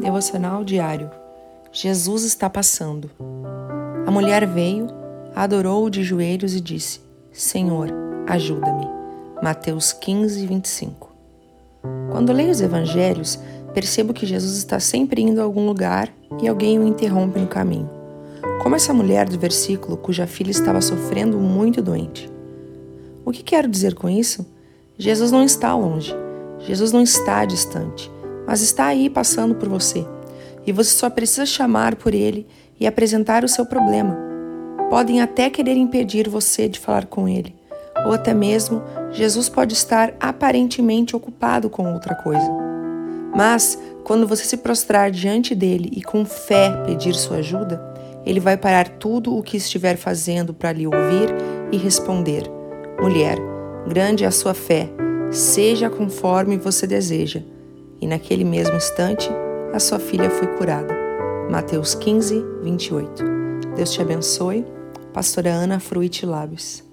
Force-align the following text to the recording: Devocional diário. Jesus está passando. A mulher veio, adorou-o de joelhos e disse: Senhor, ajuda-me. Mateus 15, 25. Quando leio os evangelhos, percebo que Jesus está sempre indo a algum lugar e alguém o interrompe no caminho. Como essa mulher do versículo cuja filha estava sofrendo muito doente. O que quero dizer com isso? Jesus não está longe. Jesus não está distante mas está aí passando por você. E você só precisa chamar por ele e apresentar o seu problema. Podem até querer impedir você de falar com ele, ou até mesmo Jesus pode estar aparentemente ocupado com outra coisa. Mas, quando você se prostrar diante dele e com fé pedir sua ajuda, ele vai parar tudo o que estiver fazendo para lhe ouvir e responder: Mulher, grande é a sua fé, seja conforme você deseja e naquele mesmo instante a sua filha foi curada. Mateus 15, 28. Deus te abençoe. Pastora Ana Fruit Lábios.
Devocional 0.00 0.64
diário. 0.64 1.10
Jesus 1.70 2.24
está 2.24 2.48
passando. 2.48 3.10
A 4.06 4.10
mulher 4.10 4.46
veio, 4.46 4.86
adorou-o 5.34 5.90
de 5.90 6.02
joelhos 6.02 6.54
e 6.54 6.60
disse: 6.60 7.00
Senhor, 7.30 7.88
ajuda-me. 8.26 8.88
Mateus 9.42 9.92
15, 9.92 10.46
25. 10.46 11.12
Quando 12.10 12.32
leio 12.32 12.50
os 12.50 12.62
evangelhos, 12.62 13.38
percebo 13.74 14.14
que 14.14 14.24
Jesus 14.24 14.56
está 14.56 14.80
sempre 14.80 15.20
indo 15.20 15.38
a 15.38 15.44
algum 15.44 15.66
lugar 15.66 16.10
e 16.42 16.48
alguém 16.48 16.78
o 16.78 16.88
interrompe 16.88 17.38
no 17.38 17.46
caminho. 17.46 17.90
Como 18.62 18.76
essa 18.76 18.94
mulher 18.94 19.28
do 19.28 19.38
versículo 19.38 19.98
cuja 19.98 20.26
filha 20.26 20.50
estava 20.50 20.80
sofrendo 20.80 21.38
muito 21.38 21.82
doente. 21.82 22.30
O 23.22 23.30
que 23.30 23.42
quero 23.42 23.68
dizer 23.68 23.94
com 23.94 24.08
isso? 24.08 24.46
Jesus 24.96 25.30
não 25.30 25.44
está 25.44 25.76
longe. 25.76 26.14
Jesus 26.60 26.90
não 26.90 27.02
está 27.02 27.44
distante 27.44 28.10
mas 28.46 28.62
está 28.62 28.86
aí 28.86 29.08
passando 29.08 29.54
por 29.54 29.68
você. 29.68 30.06
E 30.66 30.72
você 30.72 30.90
só 30.90 31.08
precisa 31.08 31.46
chamar 31.46 31.96
por 31.96 32.14
ele 32.14 32.46
e 32.78 32.86
apresentar 32.86 33.44
o 33.44 33.48
seu 33.48 33.64
problema. 33.64 34.16
Podem 34.88 35.20
até 35.20 35.48
querer 35.48 35.76
impedir 35.76 36.28
você 36.28 36.68
de 36.68 36.78
falar 36.78 37.06
com 37.06 37.28
ele, 37.28 37.54
ou 38.06 38.12
até 38.12 38.34
mesmo 38.34 38.82
Jesus 39.12 39.48
pode 39.48 39.74
estar 39.74 40.14
aparentemente 40.18 41.14
ocupado 41.14 41.70
com 41.70 41.92
outra 41.92 42.14
coisa. 42.14 42.50
Mas, 43.34 43.78
quando 44.02 44.26
você 44.26 44.44
se 44.44 44.56
prostrar 44.56 45.10
diante 45.10 45.54
dele 45.54 45.90
e 45.92 46.02
com 46.02 46.24
fé 46.24 46.70
pedir 46.84 47.14
sua 47.14 47.36
ajuda, 47.36 47.80
ele 48.26 48.40
vai 48.40 48.56
parar 48.56 48.88
tudo 48.88 49.36
o 49.36 49.42
que 49.42 49.56
estiver 49.56 49.96
fazendo 49.96 50.52
para 50.52 50.72
lhe 50.72 50.86
ouvir 50.86 51.30
e 51.70 51.76
responder: 51.76 52.42
Mulher, 53.00 53.38
grande 53.86 54.24
é 54.24 54.26
a 54.26 54.32
sua 54.32 54.52
fé, 54.52 54.88
seja 55.30 55.88
conforme 55.88 56.56
você 56.56 56.86
deseja 56.86 57.42
e 58.00 58.06
naquele 58.06 58.44
mesmo 58.44 58.76
instante 58.76 59.28
a 59.72 59.78
sua 59.78 59.98
filha 59.98 60.30
foi 60.30 60.48
curada. 60.56 60.94
Mateus 61.50 61.94
15, 61.94 62.44
28. 62.62 63.24
Deus 63.76 63.92
te 63.92 64.00
abençoe. 64.00 64.64
Pastora 65.12 65.50
Ana 65.50 65.80
Fruit 65.80 66.24
Lábios. 66.24 66.84